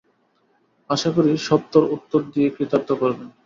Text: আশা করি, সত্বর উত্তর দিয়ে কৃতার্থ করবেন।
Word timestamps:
আশা 0.89 1.09
করি, 1.15 1.31
সত্বর 1.47 1.83
উত্তর 1.95 2.19
দিয়ে 2.33 2.49
কৃতার্থ 2.55 2.89
করবেন। 3.01 3.27